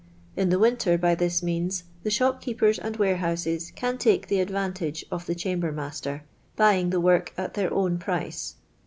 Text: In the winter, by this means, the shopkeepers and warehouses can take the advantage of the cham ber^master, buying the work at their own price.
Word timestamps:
In 0.35 0.49
the 0.49 0.57
winter, 0.57 0.97
by 0.97 1.13
this 1.13 1.43
means, 1.43 1.83
the 2.01 2.09
shopkeepers 2.09 2.79
and 2.79 2.97
warehouses 2.97 3.69
can 3.75 3.99
take 3.99 4.29
the 4.29 4.39
advantage 4.39 5.05
of 5.11 5.27
the 5.27 5.35
cham 5.35 5.61
ber^master, 5.61 6.21
buying 6.55 6.89
the 6.89 6.99
work 6.99 7.33
at 7.37 7.53
their 7.53 7.71
own 7.71 7.99
price. 7.99 8.55